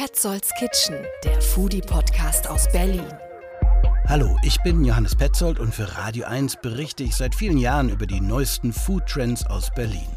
[0.00, 3.04] Petzolds Kitchen, der Foodie-Podcast aus Berlin.
[4.08, 8.06] Hallo, ich bin Johannes Petzold und für Radio 1 berichte ich seit vielen Jahren über
[8.06, 10.08] die neuesten Food-Trends aus Berlin.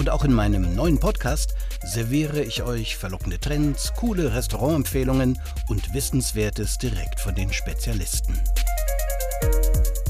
[0.00, 1.54] Und auch in meinem neuen Podcast
[1.84, 5.38] serviere ich euch verlockende Trends, coole Restaurantempfehlungen
[5.68, 8.36] und Wissenswertes direkt von den Spezialisten.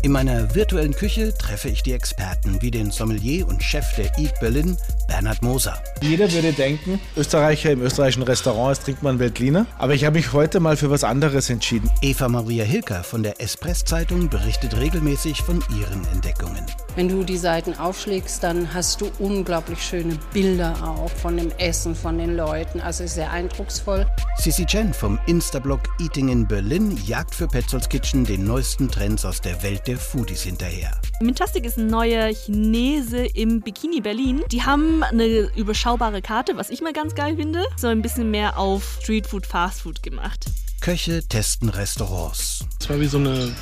[0.02, 4.32] In meiner virtuellen Küche treffe ich die Experten wie den Sommelier und Chef der Eat
[4.40, 4.78] Berlin,
[5.08, 5.76] Bernhard Moser.
[6.00, 9.66] Jeder würde denken, Österreicher im österreichischen Restaurant trinkt man Veltliner.
[9.76, 11.90] Aber ich habe mich heute mal für was anderes entschieden.
[12.00, 16.64] Eva Maria Hilker von der Espress-Zeitung berichtet regelmäßig von ihren Entdeckungen.
[16.96, 21.94] Wenn du die Seiten aufschlägst, dann hast du unglaublich schöne Bilder auch von dem Essen,
[21.94, 22.80] von den Leuten.
[22.80, 24.06] Also sehr eindrucksvoll.
[24.38, 29.42] Sissy Chen vom Insta-Blog Eating in Berlin jagt für Petzolds Kitchen den neuesten Trends aus
[29.42, 30.92] der Welt der Foodies hinterher.
[31.20, 34.44] Mintastic ist ein neuer Chinese im Bikini Berlin.
[34.52, 37.64] Die haben eine überschaubare Karte, was ich mal ganz geil finde.
[37.76, 40.46] So ein bisschen mehr auf Streetfood, Fastfood gemacht.
[40.80, 42.64] Köche testen Restaurants.
[42.80, 43.52] Es war wie so eine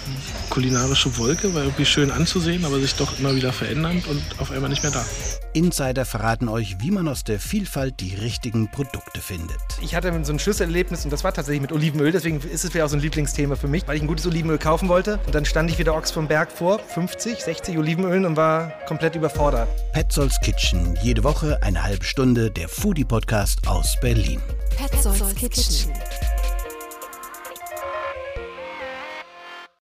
[0.51, 4.71] kulinarische Wolke, war irgendwie schön anzusehen, aber sich doch immer wieder verändernd und auf einmal
[4.71, 5.05] nicht mehr da.
[5.53, 9.59] Insider verraten euch, wie man aus der Vielfalt die richtigen Produkte findet.
[9.83, 12.85] Ich hatte so ein Schlüsselerlebnis und das war tatsächlich mit Olivenöl, deswegen ist es wieder
[12.85, 15.45] auch so ein Lieblingsthema für mich, weil ich ein gutes Olivenöl kaufen wollte und dann
[15.45, 19.69] stand ich wieder Ochs vom Berg vor, 50, 60 Olivenölen und war komplett überfordert.
[19.93, 24.41] Petzolds Kitchen, jede Woche eine halbe Stunde, der Foodie-Podcast aus Berlin.
[24.77, 25.93] Petzolds Kitchen.